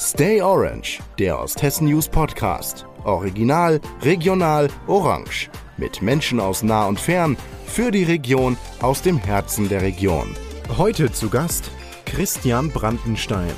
[0.00, 2.86] Stay Orange, der Osthessen News Podcast.
[3.02, 5.50] Original, regional, orange.
[5.76, 7.36] Mit Menschen aus nah und fern,
[7.66, 10.36] für die Region, aus dem Herzen der Region.
[10.76, 11.72] Heute zu Gast
[12.06, 13.50] Christian Brandenstein.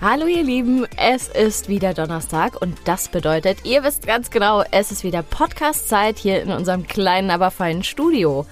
[0.00, 4.90] Hallo ihr Lieben, es ist wieder Donnerstag und das bedeutet, ihr wisst ganz genau, es
[4.90, 8.44] ist wieder Podcast-Zeit hier in unserem kleinen, aber feinen Studio.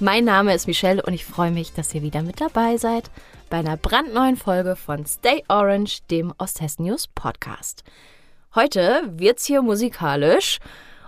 [0.00, 3.10] Mein Name ist Michelle und ich freue mich, dass ihr wieder mit dabei seid
[3.50, 7.82] bei einer brandneuen Folge von Stay Orange, dem Osthessen News Podcast.
[8.54, 10.60] Heute wird's hier musikalisch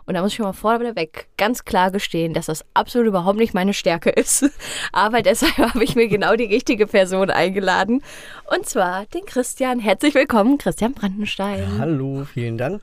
[0.06, 3.54] und da muss ich schon mal vorneweg ganz klar gestehen, dass das absolut überhaupt nicht
[3.54, 4.50] meine Stärke ist.
[4.92, 8.02] Aber deshalb habe ich mir genau die richtige Person eingeladen.
[8.52, 9.78] Und zwar den Christian.
[9.78, 11.78] Herzlich willkommen, Christian Brandenstein.
[11.78, 12.82] Hallo, vielen Dank.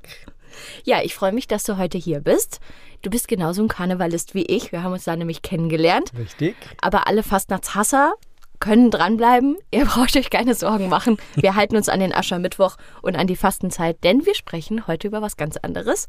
[0.84, 2.59] Ja, ich freue mich, dass du heute hier bist.
[3.02, 4.71] Du bist genauso ein Karnevalist wie ich.
[4.71, 6.11] Wir haben uns da nämlich kennengelernt.
[6.17, 6.55] Richtig.
[6.81, 8.13] Aber alle Fastnachtshasser
[8.59, 9.57] können dranbleiben.
[9.71, 11.17] Ihr braucht euch keine Sorgen machen.
[11.35, 15.21] Wir halten uns an den Aschermittwoch und an die Fastenzeit, denn wir sprechen heute über
[15.21, 16.07] was ganz anderes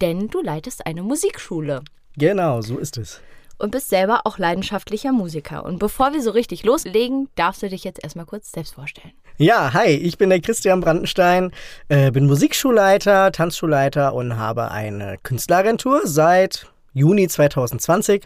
[0.00, 1.82] denn du leitest eine Musikschule.
[2.16, 3.20] Genau, so ist es.
[3.58, 5.64] Und bist selber auch leidenschaftlicher Musiker.
[5.64, 9.12] Und bevor wir so richtig loslegen, darfst du dich jetzt erstmal kurz selbst vorstellen.
[9.38, 11.52] Ja, hi, ich bin der Christian Brandenstein,
[11.88, 18.24] äh, bin Musikschulleiter, Tanzschulleiter und habe eine Künstleragentur seit Juni 2020.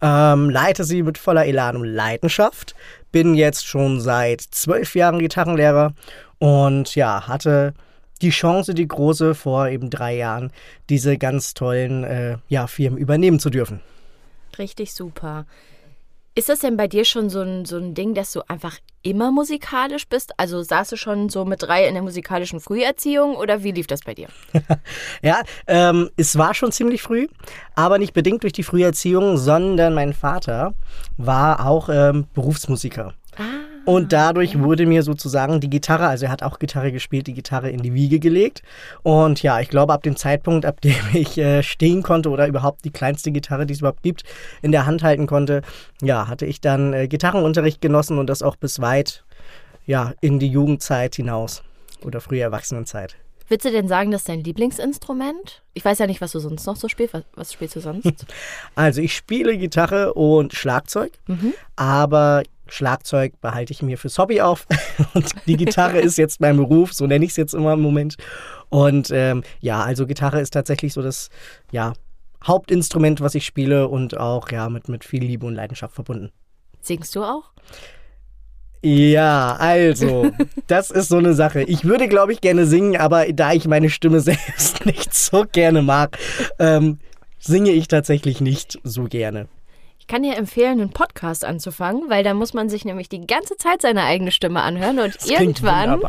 [0.00, 2.76] Ähm, leite sie mit voller Elan und Leidenschaft.
[3.10, 5.94] Bin jetzt schon seit zwölf Jahren Gitarrenlehrer
[6.38, 7.74] und ja, hatte
[8.22, 10.52] die Chance, die große, vor eben drei Jahren
[10.88, 13.80] diese ganz tollen äh, ja, Firmen übernehmen zu dürfen.
[14.58, 15.46] Richtig super.
[16.36, 19.30] Ist das denn bei dir schon so ein, so ein Ding, dass du einfach immer
[19.30, 20.32] musikalisch bist?
[20.36, 24.00] Also saßt du schon so mit drei in der musikalischen Früherziehung oder wie lief das
[24.00, 24.26] bei dir?
[25.22, 27.28] ja, ähm, es war schon ziemlich früh,
[27.76, 30.74] aber nicht bedingt durch die Früherziehung, sondern mein Vater
[31.16, 33.14] war auch ähm, Berufsmusiker.
[33.36, 33.73] Ah.
[33.84, 37.70] Und dadurch wurde mir sozusagen die Gitarre, also er hat auch Gitarre gespielt, die Gitarre
[37.70, 38.62] in die Wiege gelegt.
[39.02, 42.84] Und ja, ich glaube, ab dem Zeitpunkt, ab dem ich äh, stehen konnte oder überhaupt
[42.84, 44.22] die kleinste Gitarre, die es überhaupt gibt,
[44.62, 45.62] in der Hand halten konnte,
[46.02, 49.24] ja, hatte ich dann äh, Gitarrenunterricht genossen und das auch bis weit,
[49.86, 51.62] ja, in die Jugendzeit hinaus
[52.02, 53.16] oder frühe Erwachsenenzeit.
[53.48, 55.62] Willst du denn sagen, das ist dein Lieblingsinstrument?
[55.74, 57.12] Ich weiß ja nicht, was du sonst noch so spielst.
[57.12, 58.26] Was, was spielst du sonst?
[58.74, 61.52] Also ich spiele Gitarre und Schlagzeug, mhm.
[61.76, 64.66] aber Schlagzeug behalte ich mir fürs Hobby auf
[65.14, 68.16] und die Gitarre ist jetzt mein Beruf, so nenne ich es jetzt immer im Moment.
[68.70, 71.28] Und ähm, ja, also Gitarre ist tatsächlich so das
[71.70, 71.92] ja,
[72.44, 76.30] Hauptinstrument, was ich spiele und auch ja mit, mit viel Liebe und Leidenschaft verbunden.
[76.80, 77.52] Singst du auch?
[78.84, 80.30] Ja, also,
[80.66, 81.62] das ist so eine Sache.
[81.62, 85.80] Ich würde, glaube ich, gerne singen, aber da ich meine Stimme selbst nicht so gerne
[85.80, 86.18] mag,
[86.58, 86.98] ähm,
[87.38, 89.48] singe ich tatsächlich nicht so gerne.
[90.04, 93.56] Ich kann dir empfehlen, einen Podcast anzufangen, weil da muss man sich nämlich die ganze
[93.56, 96.02] Zeit seine eigene Stimme anhören und das irgendwann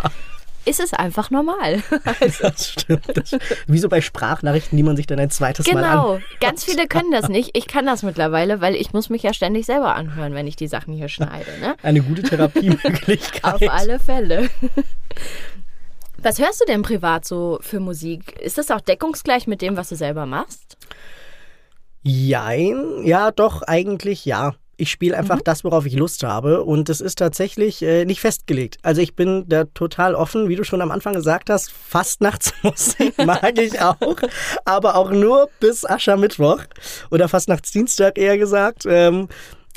[0.66, 1.82] ist es einfach normal.
[2.20, 2.44] Also.
[2.44, 3.06] Das stimmt.
[3.14, 5.80] Das, wie so bei Sprachnachrichten, die man sich dann ein zweites genau.
[5.80, 6.00] Mal an.
[6.18, 6.20] Genau.
[6.42, 7.52] Ganz viele können das nicht.
[7.54, 10.68] Ich kann das mittlerweile, weil ich muss mich ja ständig selber anhören, wenn ich die
[10.68, 11.58] Sachen hier schneide.
[11.62, 11.78] Ne?
[11.82, 13.44] Eine gute Therapiemöglichkeit.
[13.46, 14.50] Auf alle Fälle.
[16.18, 18.38] Was hörst du denn privat so für Musik?
[18.42, 20.76] Ist das auch deckungsgleich mit dem, was du selber machst?
[22.08, 24.54] Jein, ja, doch, eigentlich ja.
[24.78, 25.44] Ich spiele einfach mhm.
[25.46, 26.64] das, worauf ich Lust habe.
[26.64, 28.78] Und es ist tatsächlich äh, nicht festgelegt.
[28.84, 31.72] Also ich bin da total offen, wie du schon am Anfang gesagt hast.
[31.72, 34.18] Fastnachtsmusik mag ich auch.
[34.66, 36.60] aber auch nur bis Aschermittwoch.
[37.10, 38.84] Oder Fastnachtsdienstag eher gesagt.
[38.86, 39.28] Ähm,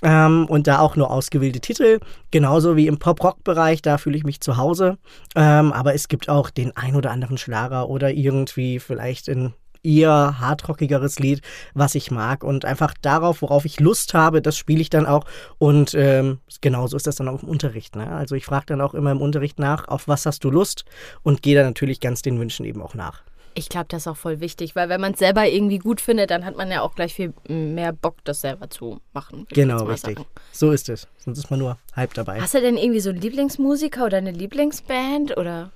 [0.03, 1.99] ähm, und da auch nur ausgewählte Titel,
[2.31, 4.99] genauso wie im Pop-Rock-Bereich, da fühle ich mich zu Hause.
[5.35, 10.39] Ähm, aber es gibt auch den ein oder anderen Schlager oder irgendwie vielleicht in eher
[10.41, 11.43] hardrockigeres Lied,
[11.75, 12.45] was ich mag.
[12.45, 15.25] Und einfach darauf, worauf ich Lust habe, das spiele ich dann auch.
[15.59, 17.97] Und ähm, genauso ist das dann auch im Unterricht.
[17.97, 18.11] Ne?
[18.11, 20.85] Also ich frage dann auch immer im Unterricht nach, auf was hast du Lust?
[21.23, 23.23] Und gehe dann natürlich ganz den Wünschen eben auch nach.
[23.55, 26.31] Ich glaube, das ist auch voll wichtig, weil wenn man es selber irgendwie gut findet,
[26.31, 29.49] dann hat man ja auch gleich viel mehr Bock, das selber zu machen.
[29.51, 30.19] Genau, richtig.
[30.19, 30.29] Sagen.
[30.53, 31.09] So ist es.
[31.19, 32.41] Sonst ist man nur halb dabei.
[32.41, 35.73] Hast du denn irgendwie so einen Lieblingsmusiker oder eine Lieblingsband oder?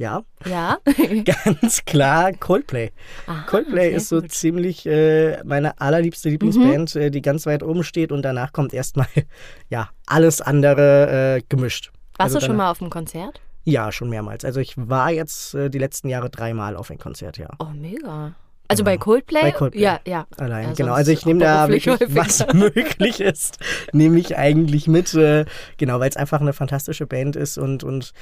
[0.00, 0.22] Ja.
[0.46, 0.78] Ja.
[1.24, 2.90] Ganz klar Coldplay.
[3.26, 4.32] Aha, Coldplay ist so gut.
[4.32, 7.00] ziemlich äh, meine allerliebste Lieblingsband, mhm.
[7.02, 9.08] äh, die ganz weit oben steht und danach kommt erstmal
[9.68, 11.92] ja alles andere äh, gemischt.
[12.16, 13.42] Warst also du schon mal auf einem Konzert?
[13.64, 14.46] Ja, schon mehrmals.
[14.46, 17.50] Also ich war jetzt äh, die letzten Jahre dreimal auf ein Konzert, ja.
[17.58, 18.32] Oh, mega.
[18.70, 18.94] Also genau.
[18.94, 19.42] bei Coldplay?
[19.42, 19.82] Bei Coldplay.
[19.82, 20.26] Ja, ja.
[20.38, 20.92] Allein, ja, genau.
[20.92, 23.58] Also ich nehme da wirklich, was möglich ist,
[23.92, 25.12] nehme ich eigentlich mit.
[25.12, 25.44] Äh,
[25.76, 28.12] genau, weil es einfach eine fantastische Band ist und, und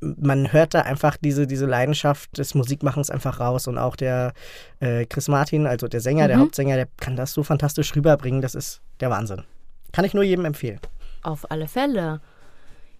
[0.00, 3.66] man hört da einfach diese, diese Leidenschaft des Musikmachens einfach raus.
[3.66, 4.32] Und auch der
[4.80, 6.28] äh, Chris Martin, also der Sänger, mhm.
[6.28, 8.40] der Hauptsänger, der kann das so fantastisch rüberbringen.
[8.40, 9.44] Das ist der Wahnsinn.
[9.92, 10.80] Kann ich nur jedem empfehlen.
[11.22, 12.20] Auf alle Fälle.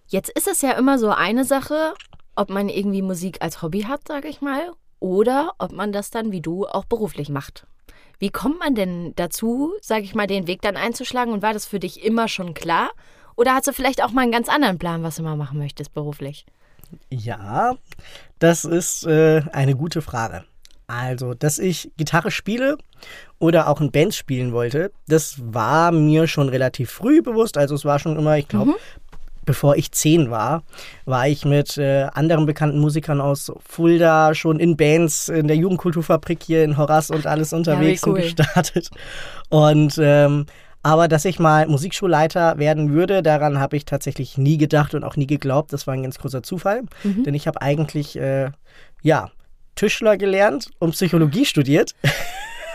[0.07, 1.93] Jetzt ist es ja immer so eine Sache,
[2.35, 6.31] ob man irgendwie Musik als Hobby hat, sage ich mal, oder ob man das dann
[6.31, 7.65] wie du auch beruflich macht.
[8.19, 11.33] Wie kommt man denn dazu, sage ich mal, den Weg dann einzuschlagen?
[11.33, 12.91] Und war das für dich immer schon klar?
[13.35, 15.93] Oder hast du vielleicht auch mal einen ganz anderen Plan, was du mal machen möchtest
[15.93, 16.45] beruflich?
[17.09, 17.75] Ja,
[18.39, 20.43] das ist äh, eine gute Frage.
[20.87, 22.77] Also, dass ich Gitarre spiele
[23.39, 27.57] oder auch in Bands spielen wollte, das war mir schon relativ früh bewusst.
[27.57, 28.75] Also es war schon immer, ich glaube, mhm.
[29.45, 30.63] bevor ich zehn war,
[31.05, 36.43] war ich mit äh, anderen bekannten Musikern aus Fulda schon in Bands in der Jugendkulturfabrik
[36.43, 38.15] hier in Horace und alles unterwegs ja, cool.
[38.15, 38.89] und gestartet.
[39.49, 40.45] Und ähm,
[40.83, 45.15] aber dass ich mal Musikschulleiter werden würde, daran habe ich tatsächlich nie gedacht und auch
[45.15, 45.73] nie geglaubt.
[45.73, 46.83] Das war ein ganz großer Zufall.
[47.03, 47.23] Mhm.
[47.23, 48.51] Denn ich habe eigentlich, äh,
[49.01, 49.29] ja,
[49.75, 51.95] Tischler gelernt und Psychologie studiert.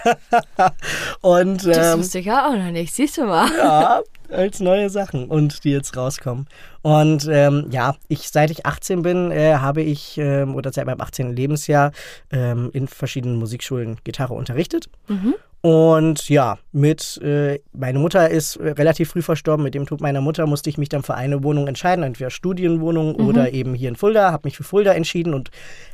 [1.21, 3.49] und, ähm, das wusste ich ja auch noch nicht, siehst du mal.
[3.57, 6.47] ja, als neue Sachen und die jetzt rauskommen.
[6.83, 11.01] Und ähm, ja, ich seit ich 18 bin, äh, habe ich ähm, oder seit meinem
[11.01, 11.35] 18.
[11.35, 11.93] Lebensjahr
[12.31, 14.89] ähm, in verschiedenen Musikschulen Gitarre unterrichtet.
[15.09, 15.35] Mhm.
[15.63, 19.65] Und ja, mit äh, meine Mutter ist relativ früh verstorben.
[19.65, 23.17] Mit dem Tod meiner Mutter musste ich mich dann für eine Wohnung entscheiden, entweder Studienwohnung
[23.17, 23.27] mhm.
[23.27, 24.31] oder eben hier in Fulda.
[24.31, 25.51] Habe mich für Fulda entschieden und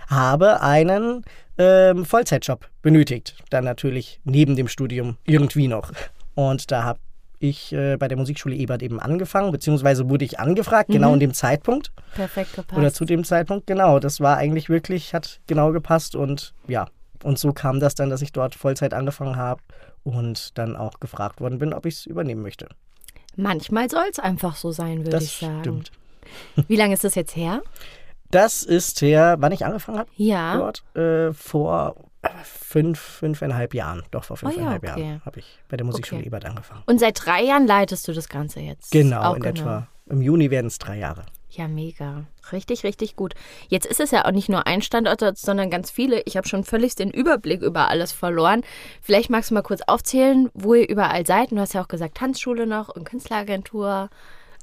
[0.09, 1.25] habe einen
[1.57, 3.37] ähm, Vollzeitjob benötigt.
[3.49, 5.91] Dann natürlich neben dem Studium irgendwie noch.
[6.35, 6.99] Und da habe
[7.43, 11.03] ich äh, bei der Musikschule Ebert eben angefangen, beziehungsweise wurde ich angefragt, genau mhm.
[11.03, 11.93] genau in dem Zeitpunkt.
[12.15, 12.79] Perfekt gepasst.
[12.79, 13.99] Oder zu dem Zeitpunkt, genau.
[13.99, 16.87] Das war eigentlich wirklich, hat genau gepasst und ja.
[17.23, 19.63] Und so kam das dann, dass ich dort Vollzeit angefangen habe
[20.03, 22.69] und dann auch gefragt worden bin, ob ich es übernehmen möchte.
[23.37, 25.61] Manchmal soll es einfach so sein, würde ich sagen.
[25.61, 25.93] Stimmt.
[26.69, 27.63] Wie lange ist das jetzt her?
[28.31, 30.11] Das ist her, wann ich angefangen habe.
[30.17, 30.57] Ja.
[30.57, 31.97] Dort äh, vor
[32.45, 34.03] fünf, fünfeinhalb Jahren.
[34.11, 35.03] Doch, vor fünfeinhalb oh ja, okay.
[35.03, 36.29] Jahren habe ich bei der Musikschule okay.
[36.29, 36.83] Ebert angefangen.
[36.87, 38.91] Und seit drei Jahren leitest du das Ganze jetzt?
[38.91, 39.61] Genau, auch in genau.
[39.61, 39.89] etwa.
[40.07, 41.25] Im Juni werden es drei Jahre.
[41.51, 42.25] Ja, mega.
[42.51, 43.35] Richtig, richtig gut.
[43.69, 46.23] Jetzt ist es ja auch nicht nur ein Standort, sondern ganz viele.
[46.23, 48.63] Ich habe schon völlig den Überblick über alles verloren.
[49.03, 51.53] Vielleicht magst du mal kurz aufzählen, wo ihr überall seid.
[51.53, 54.09] Du hast ja auch gesagt, Tanzschule noch und Künstleragentur.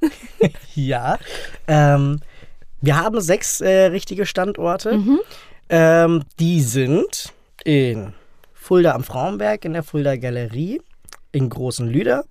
[0.76, 1.20] ja,
[1.68, 2.22] ähm,
[2.82, 4.98] wir haben sechs äh, richtige Standorte.
[4.98, 5.20] Mhm.
[5.70, 7.34] Ähm, die sind
[7.64, 8.14] in
[8.54, 10.82] Fulda am Frauenberg, in der Fulda Galerie,
[11.32, 12.26] in Großen Lüder,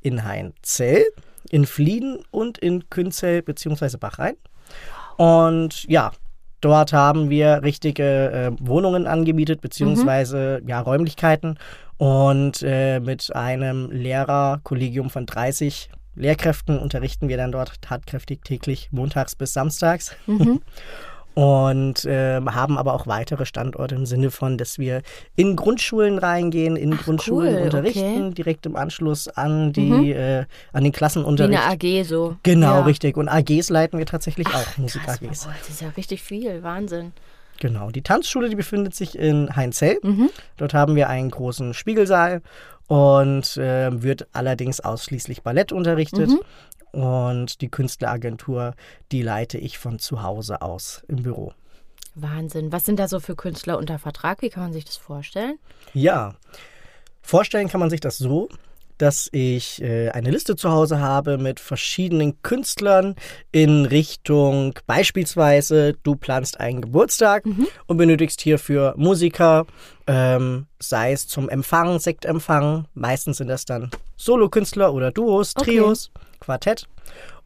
[0.00, 1.04] in Heinzell,
[1.50, 3.96] in Flieden und in Künzell bzw.
[3.98, 4.36] Bachrhein.
[5.16, 6.12] Und ja,
[6.60, 10.60] dort haben wir richtige äh, Wohnungen angemietet bzw.
[10.60, 10.68] Mhm.
[10.68, 11.58] ja, Räumlichkeiten
[11.98, 19.34] und äh, mit einem Lehrerkollegium von 30 Lehrkräften unterrichten wir dann dort tatkräftig täglich montags
[19.34, 20.14] bis samstags.
[20.26, 20.60] Mhm.
[21.34, 25.02] und äh, haben aber auch weitere Standorte im Sinne von, dass wir
[25.36, 28.34] in Grundschulen reingehen, in Ach, Grundschulen cool, unterrichten, okay.
[28.34, 30.12] direkt im Anschluss an die mhm.
[30.12, 31.52] äh, an den Klassenunterricht.
[31.52, 32.36] Wie eine AG so.
[32.42, 32.82] Genau, ja.
[32.82, 33.16] richtig.
[33.16, 35.48] Und AGs leiten wir tatsächlich Ach, auch, Musik-AGs.
[35.48, 37.12] Das ist ja richtig viel, Wahnsinn.
[37.60, 39.98] Genau, die Tanzschule, die befindet sich in Heinzell.
[40.02, 40.30] Mhm.
[40.56, 42.42] Dort haben wir einen großen Spiegelsaal
[42.88, 46.28] und äh, wird allerdings ausschließlich Ballett unterrichtet.
[46.28, 46.40] Mhm.
[46.92, 48.74] Und die Künstleragentur,
[49.10, 51.52] die leite ich von zu Hause aus im Büro.
[52.14, 52.72] Wahnsinn.
[52.72, 54.42] Was sind da so für Künstler unter Vertrag?
[54.42, 55.58] Wie kann man sich das vorstellen?
[55.94, 56.34] Ja,
[57.22, 58.48] vorstellen kann man sich das so,
[58.98, 63.16] dass ich äh, eine Liste zu Hause habe mit verschiedenen Künstlern
[63.50, 67.66] in Richtung beispielsweise, du planst einen Geburtstag mhm.
[67.86, 69.66] und benötigst hierfür Musiker,
[70.06, 73.90] ähm, sei es zum Empfang, Sektempfang, meistens sind das dann
[74.24, 76.10] Solokünstler oder Duos, Trios.
[76.14, 76.26] Okay.
[76.40, 76.86] Quartett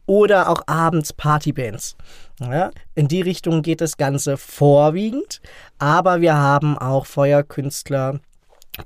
[0.07, 1.95] oder auch abends Partybands.
[2.39, 5.41] Ja, in die Richtung geht das Ganze vorwiegend,
[5.79, 8.19] aber wir haben auch Feuerkünstler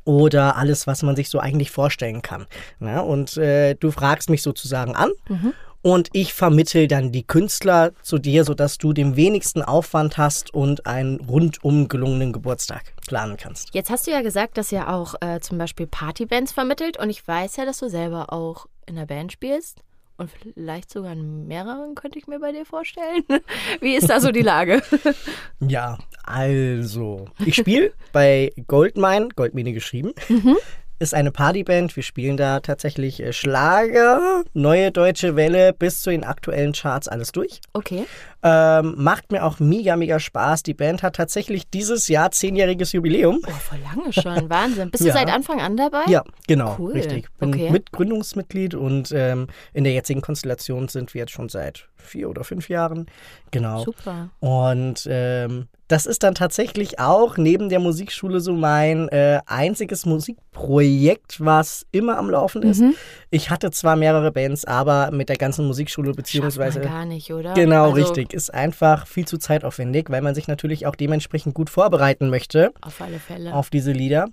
[0.03, 2.48] oder alles, was man sich so eigentlich vorstellen kann.
[2.79, 5.12] Ja, und äh, du fragst mich sozusagen an.
[5.27, 5.53] Mhm.
[5.81, 10.85] Und ich vermittel dann die Künstler zu dir, sodass du den wenigsten Aufwand hast und
[10.85, 13.73] einen rundum gelungenen Geburtstag planen kannst.
[13.73, 17.27] Jetzt hast du ja gesagt, dass ihr auch äh, zum Beispiel Partybands vermittelt und ich
[17.27, 19.79] weiß ja, dass du selber auch in der Band spielst.
[20.17, 23.23] Und vielleicht sogar in mehreren könnte ich mir bei dir vorstellen.
[23.81, 24.83] Wie ist da so die Lage?
[25.59, 30.57] ja, also, ich spiele bei Goldmine, Goldmine geschrieben, mhm
[31.01, 31.96] ist eine Partyband.
[31.96, 37.31] Wir spielen da tatsächlich äh, Schlager, neue deutsche Welle bis zu den aktuellen Charts alles
[37.31, 37.60] durch.
[37.74, 38.05] Okay.
[38.43, 40.63] Ähm, macht mir auch mega, mega Spaß.
[40.63, 43.39] Die Band hat tatsächlich dieses Jahr zehnjähriges Jubiläum.
[43.48, 44.50] Oh, voll lange schon.
[44.50, 44.91] Wahnsinn.
[44.91, 45.13] Bist ja.
[45.13, 46.03] du seit Anfang an dabei?
[46.08, 46.75] Ja, genau.
[46.77, 46.93] Cool.
[46.93, 47.27] Richtig.
[47.39, 47.72] Bin okay.
[47.72, 52.70] Mitgründungsmitglied und ähm, in der jetzigen Konstellation sind wir jetzt schon seit vier oder fünf
[52.70, 53.05] Jahren.
[53.51, 53.84] Genau.
[53.84, 54.29] Super.
[54.39, 61.43] Und ähm, das ist dann tatsächlich auch neben der Musikschule so mein äh, einziges Musikprojekt,
[61.43, 62.79] was immer am Laufen ist.
[62.79, 62.96] Mhm.
[63.29, 67.53] Ich hatte zwar mehrere Bands, aber mit der ganzen Musikschule beziehungsweise gar nicht, oder?
[67.55, 71.70] Genau, also, richtig, ist einfach viel zu zeitaufwendig, weil man sich natürlich auch dementsprechend gut
[71.70, 72.72] vorbereiten möchte.
[72.79, 73.53] Auf alle Fälle.
[73.53, 74.27] Auf diese Lieder.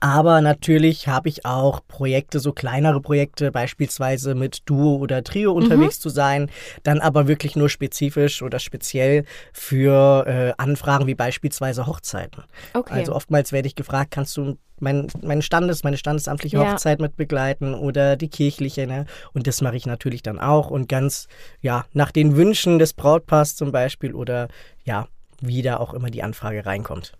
[0.00, 5.62] Aber natürlich habe ich auch Projekte, so kleinere Projekte, beispielsweise mit Duo oder Trio mhm.
[5.62, 6.50] unterwegs zu sein,
[6.82, 12.44] dann aber wirklich nur spezifisch oder speziell für äh, Anfragen wie beispielsweise Hochzeiten.
[12.72, 12.94] Okay.
[12.94, 16.72] Also oftmals werde ich gefragt, kannst du mein, mein Standes, meine standesamtliche ja.
[16.72, 19.06] Hochzeit mit begleiten oder die kirchliche, ne?
[19.32, 21.28] Und das mache ich natürlich dann auch und ganz,
[21.60, 24.48] ja, nach den Wünschen des Brautpaars zum Beispiel oder
[24.84, 25.08] ja,
[25.40, 27.12] wie da auch immer die Anfrage reinkommt.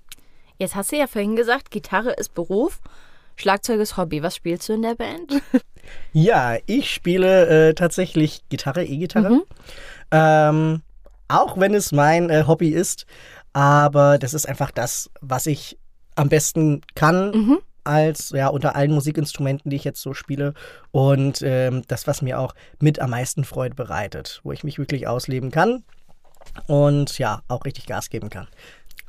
[0.59, 2.81] Jetzt hast du ja vorhin gesagt, Gitarre ist Beruf,
[3.37, 4.23] Schlagzeug ist Hobby.
[4.23, 5.43] Was spielst du in der Band?
[6.15, 9.31] Ja, ich spiele äh, tatsächlich Gitarre, E-Gitarre.
[9.31, 9.43] Mhm.
[10.11, 10.83] Ähm,
[11.29, 13.05] auch wenn es mein äh, Hobby ist.
[13.53, 15.79] Aber das ist einfach das, was ich
[16.15, 17.33] am besten kann.
[17.33, 17.59] Mhm.
[17.85, 20.55] Als ja unter allen Musikinstrumenten, die ich jetzt so spiele.
[20.91, 25.07] Und ähm, das, was mir auch mit am meisten Freude bereitet, wo ich mich wirklich
[25.07, 25.85] ausleben kann
[26.67, 28.49] und ja, auch richtig Gas geben kann.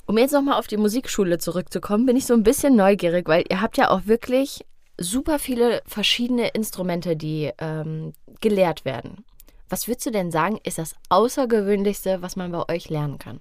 [0.08, 3.62] Um jetzt nochmal auf die Musikschule zurückzukommen, bin ich so ein bisschen neugierig, weil ihr
[3.62, 4.64] habt ja auch wirklich
[5.00, 9.26] super viele verschiedene Instrumente, die ähm, gelehrt werden.
[9.68, 13.40] Was würdest du denn sagen, ist das Außergewöhnlichste, was man bei euch lernen kann?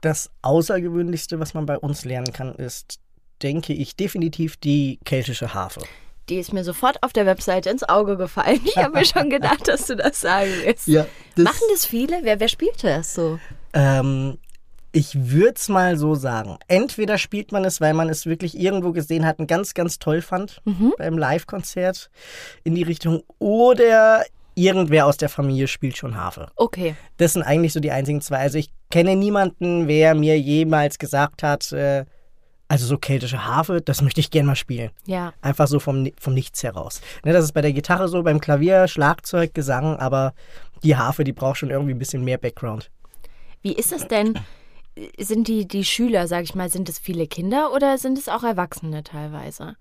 [0.00, 2.98] Das Außergewöhnlichste, was man bei uns lernen kann, ist,
[3.42, 5.80] denke ich, definitiv die keltische Harfe.
[6.28, 8.60] Die ist mir sofort auf der Webseite ins Auge gefallen.
[8.64, 10.88] Ich habe mir schon gedacht, dass du das sagen wirst.
[10.88, 11.06] Ja,
[11.36, 12.20] das Machen das viele?
[12.22, 13.38] Wer, wer spielt das so?
[13.72, 14.38] Ähm,
[14.94, 16.56] ich würde es mal so sagen.
[16.68, 20.22] Entweder spielt man es, weil man es wirklich irgendwo gesehen hat und ganz, ganz toll
[20.22, 20.94] fand mhm.
[20.96, 22.10] beim Live-Konzert
[22.62, 23.24] in die Richtung.
[23.40, 24.24] Oder
[24.54, 26.46] irgendwer aus der Familie spielt schon Harfe.
[26.54, 26.94] Okay.
[27.16, 28.38] Das sind eigentlich so die einzigen zwei.
[28.38, 32.04] Also ich kenne niemanden, wer mir jemals gesagt hat, äh,
[32.68, 34.90] also so keltische Harfe, das möchte ich gerne mal spielen.
[35.06, 35.32] Ja.
[35.42, 37.00] Einfach so vom, vom Nichts heraus.
[37.24, 40.34] Ne, das ist bei der Gitarre so, beim Klavier, Schlagzeug, Gesang, aber
[40.84, 42.92] die Harfe, die braucht schon irgendwie ein bisschen mehr Background.
[43.60, 44.38] Wie ist es denn?
[45.18, 48.42] Sind die, die Schüler, sag ich mal, sind es viele Kinder oder sind es auch
[48.42, 49.76] Erwachsene teilweise?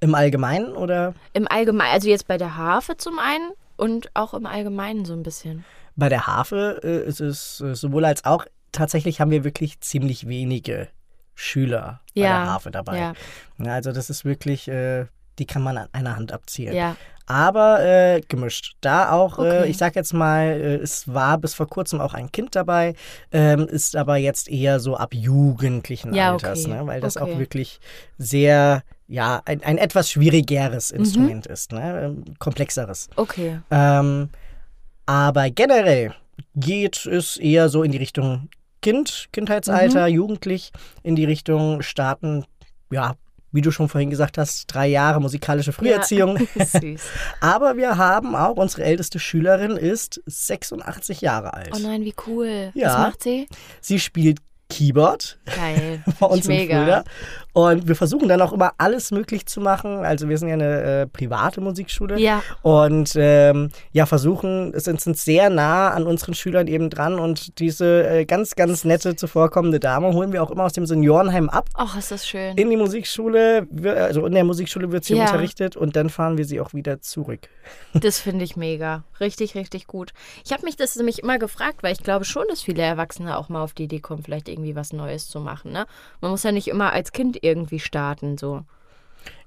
[0.00, 1.14] Im Allgemeinen oder?
[1.32, 5.22] Im Allgemeinen, also jetzt bei der Harfe zum einen und auch im Allgemeinen so ein
[5.22, 5.64] bisschen.
[5.94, 10.26] Bei der Harfe äh, ist es äh, sowohl als auch, tatsächlich haben wir wirklich ziemlich
[10.26, 10.88] wenige
[11.34, 12.98] Schüler bei ja, der Harfe dabei.
[12.98, 13.12] Ja.
[13.58, 15.06] Also das ist wirklich, äh,
[15.38, 16.74] die kann man an einer Hand abzielen.
[16.74, 16.96] Ja
[17.26, 18.76] aber äh, gemischt.
[18.80, 19.62] Da auch, äh, okay.
[19.62, 22.94] äh, ich sag jetzt mal, äh, es war bis vor kurzem auch ein Kind dabei,
[23.30, 26.74] ähm, ist aber jetzt eher so ab jugendlichen ja, Alters, okay.
[26.74, 26.86] ne?
[26.86, 27.32] weil das okay.
[27.32, 27.80] auch wirklich
[28.18, 30.98] sehr, ja, ein, ein etwas schwierigeres mhm.
[30.98, 31.52] Instrument mhm.
[31.52, 32.02] ist, ne?
[32.04, 33.08] Ähm, komplexeres.
[33.16, 33.60] Okay.
[33.70, 34.28] Ähm,
[35.06, 36.14] aber generell
[36.54, 38.48] geht es eher so in die Richtung
[38.80, 40.14] Kind, Kindheitsalter, mhm.
[40.14, 40.72] jugendlich,
[41.02, 42.44] in die Richtung starten,
[42.90, 43.14] ja,
[43.52, 46.48] wie du schon vorhin gesagt hast, drei Jahre musikalische Früherziehung.
[46.54, 47.02] Ja, süß.
[47.40, 51.70] Aber wir haben auch, unsere älteste Schülerin ist 86 Jahre alt.
[51.74, 52.70] Oh nein, wie cool.
[52.74, 52.88] Ja.
[52.88, 53.46] Was macht sie?
[53.80, 54.38] Sie spielt
[54.72, 55.38] Keyboard.
[55.44, 56.02] Geil.
[56.20, 56.72] Bei uns mega.
[56.72, 57.04] im Fulda.
[57.52, 60.04] Und wir versuchen dann auch immer alles möglich zu machen.
[60.04, 62.18] Also wir sind ja eine äh, private Musikschule.
[62.18, 62.42] Ja.
[62.62, 67.18] Und ähm, ja, versuchen, sind, sind sehr nah an unseren Schülern eben dran.
[67.18, 71.50] Und diese äh, ganz, ganz nette, zuvorkommende Dame holen wir auch immer aus dem Seniorenheim
[71.50, 71.68] ab.
[71.74, 72.56] Ach, ist das schön.
[72.56, 75.24] In die Musikschule, also in der Musikschule wird sie ja.
[75.24, 77.48] unterrichtet und dann fahren wir sie auch wieder zurück.
[77.94, 79.04] Das finde ich mega.
[79.20, 80.12] Richtig, richtig gut.
[80.44, 83.48] Ich habe mich das nämlich immer gefragt, weil ich glaube schon, dass viele Erwachsene auch
[83.48, 85.72] mal auf die Idee kommen, vielleicht irgendwie was Neues zu machen.
[85.72, 85.86] Ne?
[86.20, 88.64] Man muss ja nicht immer als Kind irgendwie starten, so.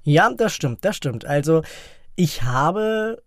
[0.04, 1.26] Ja, das stimmt, das stimmt.
[1.26, 1.64] Also
[2.16, 3.24] ich habe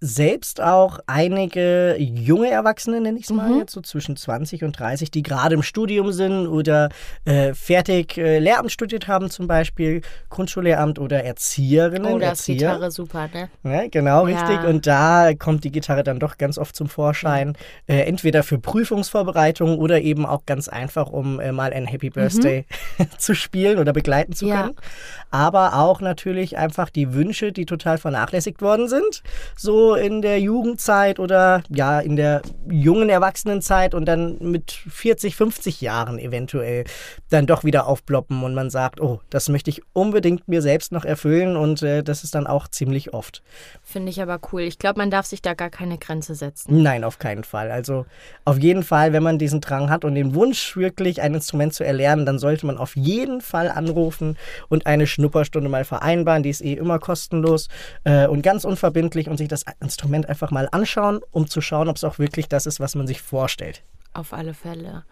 [0.00, 3.58] selbst auch einige junge Erwachsene, nenne ich es mal mhm.
[3.58, 6.90] jetzt, so zwischen 20 und 30, die gerade im Studium sind oder
[7.24, 12.14] äh, fertig äh, Lehramt studiert haben, zum Beispiel Grundschullehramt oder Erzieherinnen.
[12.14, 13.50] Oh, da ist Gitarre super, ne?
[13.64, 14.36] Ja, genau, ja.
[14.36, 14.68] richtig.
[14.68, 17.48] Und da kommt die Gitarre dann doch ganz oft zum Vorschein.
[17.48, 17.54] Mhm.
[17.88, 22.66] Äh, entweder für Prüfungsvorbereitungen oder eben auch ganz einfach, um äh, mal ein Happy Birthday
[22.98, 23.06] mhm.
[23.18, 24.74] zu spielen oder begleiten zu können.
[24.76, 24.82] Ja.
[25.30, 29.22] Aber auch natürlich einfach die Wünsche, die total vernachlässigt worden sind.
[29.56, 35.80] So in der Jugendzeit oder ja, in der jungen Erwachsenenzeit und dann mit 40, 50
[35.80, 36.84] Jahren eventuell
[37.30, 41.04] dann doch wieder aufploppen und man sagt, oh, das möchte ich unbedingt mir selbst noch
[41.04, 43.42] erfüllen und äh, das ist dann auch ziemlich oft.
[43.82, 44.62] Finde ich aber cool.
[44.62, 46.82] Ich glaube, man darf sich da gar keine Grenze setzen.
[46.82, 47.70] Nein, auf keinen Fall.
[47.70, 48.06] Also
[48.44, 51.84] auf jeden Fall, wenn man diesen Drang hat und den Wunsch wirklich ein Instrument zu
[51.84, 54.36] erlernen, dann sollte man auf jeden Fall anrufen
[54.68, 56.42] und eine Schnupperstunde mal vereinbaren.
[56.42, 57.68] Die ist eh immer kostenlos
[58.04, 61.96] äh, und ganz unverbindlich und sich das Instrument einfach mal anschauen, um zu schauen, ob
[61.96, 63.82] es auch wirklich das ist, was man sich vorstellt.
[64.14, 65.04] Auf alle Fälle.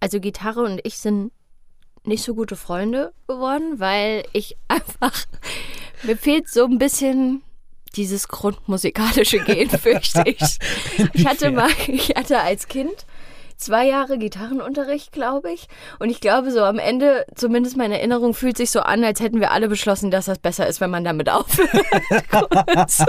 [0.00, 1.32] Also Gitarre und ich sind
[2.04, 5.26] nicht so gute Freunde geworden, weil ich einfach,
[6.02, 7.42] mir fehlt so ein bisschen
[7.96, 10.58] dieses grundmusikalische Gen, fürchte ich.
[11.12, 13.06] Ich hatte mal, ich hatte als Kind
[13.64, 15.68] zwei Jahre Gitarrenunterricht, glaube ich.
[15.98, 19.40] Und ich glaube, so am Ende, zumindest meine Erinnerung, fühlt sich so an, als hätten
[19.40, 21.70] wir alle beschlossen, dass das besser ist, wenn man damit aufhört.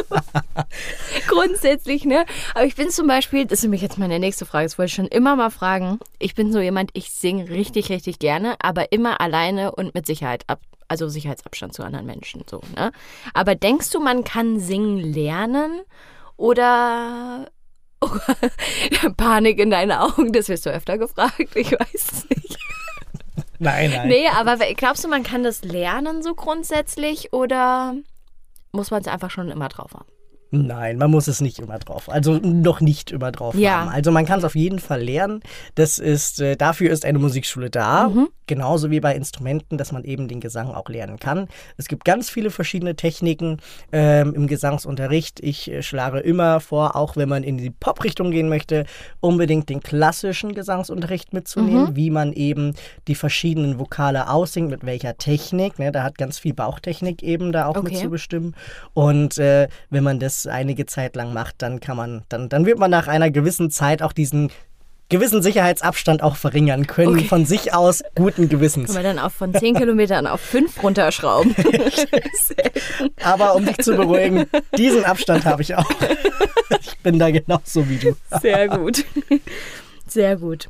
[1.28, 2.26] Grundsätzlich, ne?
[2.54, 4.96] Aber ich bin zum Beispiel, das ist nämlich jetzt meine nächste Frage, das wollte ich
[4.96, 6.00] schon immer mal fragen.
[6.20, 10.44] Ich bin so jemand, ich singe richtig, richtig gerne, aber immer alleine und mit Sicherheit
[10.48, 10.60] ab.
[10.88, 12.92] Also Sicherheitsabstand zu anderen Menschen, so, ne?
[13.34, 15.82] Aber denkst du, man kann singen lernen?
[16.38, 17.48] Oder
[19.18, 22.58] Panik in deinen Augen, das wirst du öfter gefragt, ich weiß es nicht.
[23.60, 24.08] Nein, nein.
[24.08, 27.96] Nee, aber glaubst du, man kann das lernen so grundsätzlich oder
[28.72, 30.06] muss man es einfach schon immer drauf haben?
[30.64, 32.10] Nein, man muss es nicht immer drauf.
[32.10, 33.82] Also noch nicht immer drauf Ja.
[33.82, 33.90] haben.
[33.90, 35.42] Also man kann es auf jeden Fall lernen.
[35.76, 38.10] Das ist, äh, dafür ist eine Musikschule da.
[38.10, 38.28] Mhm.
[38.48, 41.48] Genauso wie bei Instrumenten, dass man eben den Gesang auch lernen kann.
[41.78, 43.58] Es gibt ganz viele verschiedene Techniken
[43.92, 45.40] ähm, im Gesangsunterricht.
[45.42, 48.86] Ich äh, schlage immer vor, auch wenn man in die Pop-Richtung gehen möchte,
[49.20, 51.96] unbedingt den klassischen Gesangsunterricht mitzunehmen, Mhm.
[51.96, 52.74] wie man eben
[53.08, 55.80] die verschiedenen Vokale aussingt, mit welcher Technik.
[55.80, 55.92] Ne?
[55.92, 57.94] Da hat ganz viel Bauchtechnik eben da auch Okay.
[57.94, 58.56] mit zu bestimmen.
[58.94, 62.80] Und äh, wenn man das einige Zeit lang macht, dann kann man, dann, dann wird
[62.80, 64.52] man nach einer gewissen Zeit auch diesen
[65.10, 67.28] gewissen Sicherheitsabstand auch verringern können, Okay.
[67.28, 68.88] von sich aus guten Gewissens.
[68.92, 71.56] Können wir dann auch von 10 Kilometern auf 5 runterschrauben?
[73.24, 74.46] Aber um dich zu beruhigen,
[74.78, 75.90] diesen Abstand habe ich auch.
[76.82, 78.16] Ich bin da genauso wie du.
[78.42, 79.06] Sehr gut.
[80.08, 80.70] Sehr gut.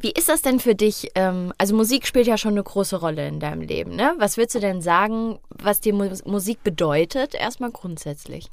[0.00, 1.10] Wie ist das denn für dich?
[1.14, 3.96] Ähm, also Musik spielt ja schon eine große Rolle in deinem Leben.
[3.96, 4.14] Ne?
[4.18, 7.34] Was würdest du denn sagen, was dir Mu Musik bedeutet?
[7.34, 8.48] Erstmal grundsätzlich.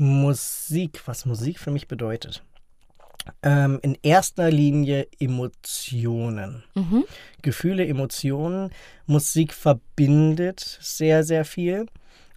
[0.00, 2.42] Musik, was Musik für mich bedeutet.
[3.42, 6.64] Ähm, in erster Linie Emotionen.
[6.74, 7.04] Mhm.
[7.42, 8.70] Gefühle, Emotionen.
[9.06, 11.84] Musik verbindet sehr, sehr viel.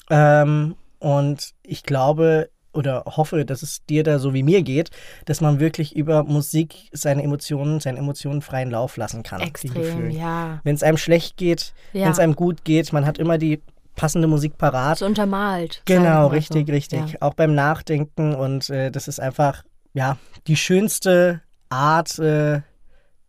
[0.10, 4.90] Ähm, und ich glaube oder hoffe, dass es dir da so wie mir geht,
[5.26, 9.42] dass man wirklich über Musik seine Emotionen, seinen Emotionen freien Lauf lassen kann.
[9.42, 10.60] Extrem, ja.
[10.64, 12.06] Wenn es einem schlecht geht, Ja.
[12.06, 13.62] wenn es einem gut geht, man hat immer die
[13.96, 15.00] passende Musik parat.
[15.00, 15.82] So untermalt.
[15.86, 16.74] Genau, richtig, so.
[16.74, 17.12] richtig.
[17.14, 17.22] Ja.
[17.22, 22.62] Auch beim Nachdenken und äh, das ist einfach, ja, die schönste Art, äh,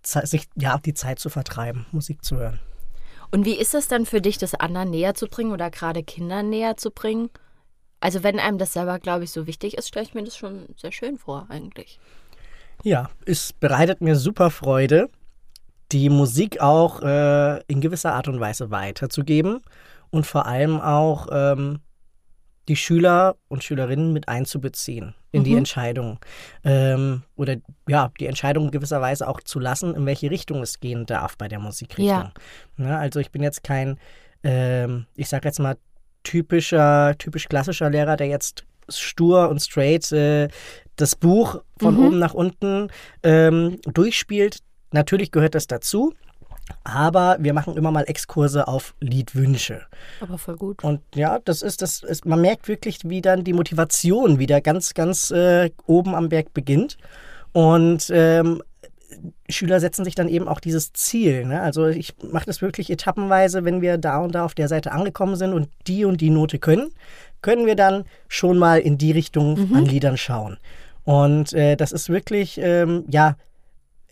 [0.03, 2.61] sich ja die Zeit zu vertreiben, Musik zu hören.
[3.31, 6.51] Und wie ist es dann für dich, das anderen näher zu bringen oder gerade Kindern
[6.51, 7.31] näher zu bringen?
[8.01, 10.67] Also wenn einem das selber, glaube ich, so wichtig ist, stelle ich mir das schon
[10.77, 11.99] sehr schön vor eigentlich.
[12.83, 15.09] Ja, es bereitet mir super Freude,
[15.91, 19.63] die Musik auch äh, in gewisser Art und Weise weiterzugeben
[20.15, 21.81] und vor allem auch ähm,
[22.69, 25.59] die Schüler und Schülerinnen mit einzubeziehen in die Mhm.
[25.59, 26.19] Entscheidung
[26.63, 27.57] ähm, oder
[27.89, 31.37] ja, die Entscheidung in gewisser Weise auch zu lassen, in welche Richtung es gehen darf
[31.37, 32.07] bei der Musikrichtung.
[32.07, 32.33] Ja.
[32.77, 33.99] Ne, also ich bin jetzt kein,
[34.43, 35.77] ähm, ich sag jetzt mal,
[36.23, 40.49] typischer, typisch klassischer Lehrer, der jetzt stur und straight äh,
[40.97, 42.01] das Buch von Mhm.
[42.07, 42.89] oben nach unten
[43.23, 44.59] ähm, durchspielt.
[44.93, 46.15] Natürlich gehört das dazu,
[46.83, 49.83] aber wir machen immer mal Exkurse auf Liedwünsche.
[50.21, 50.83] Aber voll gut.
[50.83, 54.95] Und ja, das ist, das ist, man merkt wirklich, wie dann die Motivation wieder ganz,
[54.95, 56.97] ganz äh, oben am Berg beginnt.
[57.53, 58.63] Und ähm,
[59.49, 61.45] Schüler setzen sich dann eben auch dieses Ziel.
[61.45, 61.61] Ne?
[61.61, 65.37] Also ich mache das wirklich etappenweise, wenn wir da und da auf der Seite angekommen
[65.37, 66.91] sind und die und die Note können,
[67.43, 70.59] können wir dann schon mal in die Richtung an Liedern schauen.
[71.05, 73.37] Und äh, das ist wirklich, ähm, ja,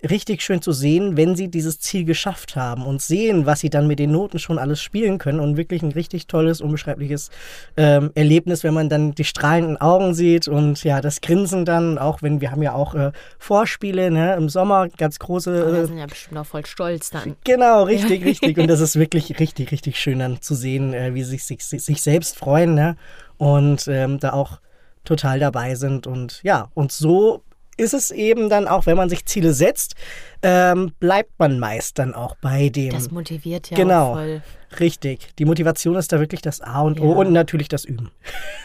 [0.09, 3.87] richtig schön zu sehen, wenn sie dieses Ziel geschafft haben und sehen, was sie dann
[3.87, 7.31] mit den Noten schon alles spielen können und wirklich ein richtig tolles, unbeschreibliches
[7.77, 12.23] ähm, Erlebnis, wenn man dann die strahlenden Augen sieht und ja, das Grinsen dann, auch
[12.23, 15.73] wenn wir haben ja auch äh, Vorspiele ne, im Sommer, ganz große.
[15.73, 17.37] wir Äh, sind ja bestimmt auch voll stolz dann.
[17.45, 18.59] Genau, richtig, richtig.
[18.59, 21.85] Und das ist wirklich richtig, richtig schön dann zu sehen, äh, wie sie sich, sich,
[21.85, 22.97] sich selbst freuen ne?
[23.39, 24.61] und ähm, da auch
[25.05, 26.07] total dabei sind.
[26.07, 27.43] Und ja, und so
[27.77, 29.95] ist es eben dann auch, wenn man sich Ziele setzt,
[30.43, 32.91] ähm, bleibt man meist dann auch bei dem.
[32.91, 34.11] Das motiviert ja Genau.
[34.11, 34.43] auch voll.
[34.81, 35.29] Richtig.
[35.39, 37.17] Die Motivation ist da wirklich das A und O Ja.
[37.19, 38.11] und natürlich das Üben.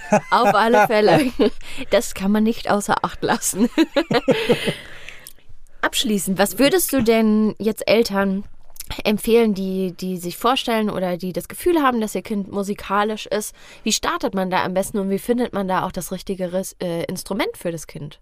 [0.31, 1.31] Auf alle Fälle.
[1.89, 3.69] Das kann man nicht außer Acht lassen.
[5.81, 8.43] Abschließend, was würdest du denn jetzt Eltern
[9.03, 13.53] empfehlen, die, die sich vorstellen oder die das Gefühl haben, dass ihr Kind musikalisch ist?
[13.83, 16.49] Wie startet man da am besten und wie findet man da auch das richtige
[16.81, 18.19] äh, Instrument für das Kind?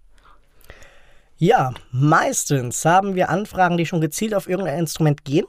[1.37, 5.45] Ja, meistens haben wir Anfragen, die schon gezielt auf irgendein Instrument gehen.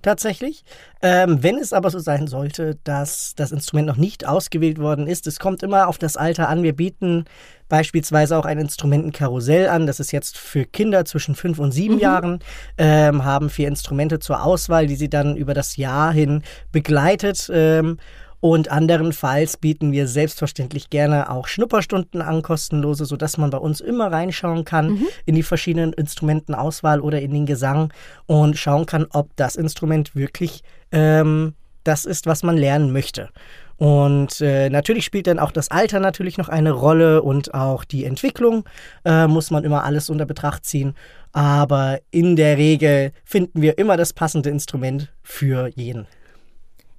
[0.00, 0.64] Tatsächlich.
[1.02, 5.26] Ähm, wenn es aber so sein sollte, dass das Instrument noch nicht ausgewählt worden ist,
[5.26, 6.62] es kommt immer auf das Alter an.
[6.62, 7.26] Wir bieten
[7.68, 9.86] beispielsweise auch ein Instrumentenkarussell an.
[9.86, 12.00] Das ist jetzt für Kinder zwischen fünf und sieben mhm.
[12.00, 12.38] Jahren,
[12.78, 17.50] ähm, haben vier Instrumente zur Auswahl, die sie dann über das Jahr hin begleitet.
[17.52, 17.98] Ähm,
[18.44, 24.12] und anderenfalls bieten wir selbstverständlich gerne auch Schnupperstunden an, kostenlose, sodass man bei uns immer
[24.12, 25.06] reinschauen kann mhm.
[25.24, 27.90] in die verschiedenen Instrumentenauswahl oder in den Gesang
[28.26, 31.54] und schauen kann, ob das Instrument wirklich ähm,
[31.84, 33.30] das ist, was man lernen möchte.
[33.78, 38.04] Und äh, natürlich spielt dann auch das Alter natürlich noch eine Rolle und auch die
[38.04, 38.68] Entwicklung
[39.06, 40.94] äh, muss man immer alles unter Betracht ziehen.
[41.32, 46.06] Aber in der Regel finden wir immer das passende Instrument für jeden.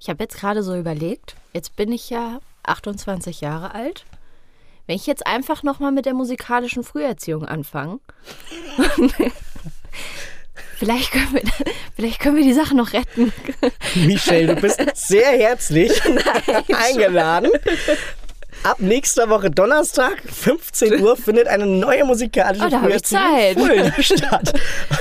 [0.05, 4.05] Ich habe jetzt gerade so überlegt, jetzt bin ich ja 28 Jahre alt.
[4.85, 7.97] Wenn ich jetzt einfach nochmal mit der musikalischen Früherziehung anfange,
[10.77, 11.41] vielleicht, können wir,
[11.95, 13.33] vielleicht können wir die Sache noch retten.
[13.95, 17.49] Michelle, du bist sehr herzlich Nein, eingeladen.
[18.65, 23.57] Ab nächster Woche Donnerstag, 15 Uhr, findet eine neue musikalische oh, Frühjahrszeit
[24.03, 24.53] statt.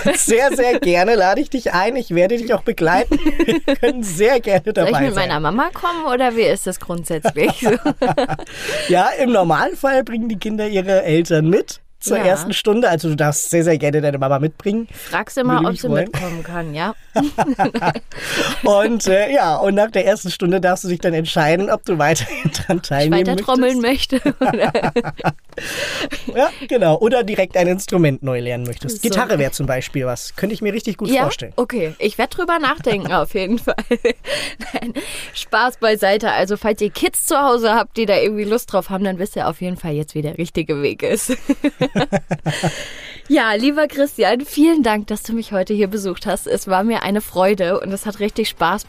[0.05, 1.97] Und sehr, sehr gerne lade ich dich ein.
[1.97, 3.19] Ich werde dich auch begleiten.
[3.19, 4.93] Wir können sehr gerne dabei sein.
[4.93, 5.29] Soll ich mit sein.
[5.29, 7.63] meiner Mama kommen oder wie ist das grundsätzlich
[8.89, 12.25] ja, im Normalfall bringen die Kinder ihre Eltern mit zur ja.
[12.25, 12.89] ersten Stunde.
[12.89, 14.89] Also du darfst sehr, sehr gerne deine Mama mitbringen.
[14.93, 16.05] Fragst du mal, ob sie wollen.
[16.05, 16.95] mitkommen kann, ja.
[18.65, 21.99] und äh, ja, und nach der ersten Stunde darfst du dich dann entscheiden, ob du
[21.99, 24.21] weiterhin dran teilnehmen ich weiter trommeln möchte.
[26.35, 26.99] ja, genau.
[26.99, 28.97] Oder direkt ein Instrument neu lernen möchtest.
[28.97, 29.09] So.
[29.09, 30.37] Gitarre wäre zum Beispiel was.
[30.37, 31.23] Könnte ich mir richtig gut ja?
[31.23, 31.53] vorstellen.
[31.57, 33.75] Okay, ich werde drüber nachdenken auf jeden Fall.
[34.73, 34.95] Nein,
[35.35, 36.31] Spaß beiseite.
[36.33, 39.37] Also falls ihr Kids zu Hause habt, die da irgendwie Lust drauf haben, dann wisst
[39.37, 41.37] ihr auf jeden Fall jetzt, wie der richtige Weg ist.
[43.29, 46.47] Ja, lieber Christian, vielen Dank, dass du mich heute hier besucht hast.
[46.47, 48.87] Es war mir eine Freude und es hat richtig Spaß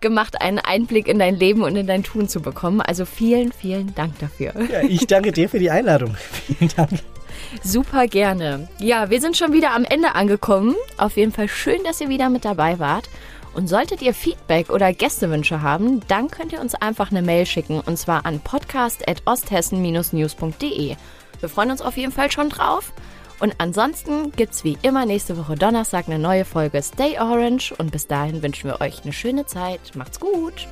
[0.00, 2.80] gemacht, einen Einblick in dein Leben und in dein Tun zu bekommen.
[2.80, 4.52] Also vielen, vielen Dank dafür.
[4.70, 6.16] Ja, ich danke dir für die Einladung.
[6.58, 6.90] Vielen Dank.
[7.62, 8.68] Super gerne.
[8.78, 10.74] Ja, wir sind schon wieder am Ende angekommen.
[10.96, 13.08] Auf jeden Fall schön, dass ihr wieder mit dabei wart.
[13.54, 17.80] Und solltet ihr Feedback oder Gästewünsche haben, dann könnt ihr uns einfach eine Mail schicken
[17.80, 20.96] und zwar an podcast.osthessen-news.de.
[21.40, 22.92] Wir freuen uns auf jeden Fall schon drauf.
[23.40, 28.08] Und ansonsten gibt's wie immer nächste Woche Donnerstag eine neue Folge Stay Orange und bis
[28.08, 29.94] dahin wünschen wir euch eine schöne Zeit.
[29.94, 30.66] Macht's gut!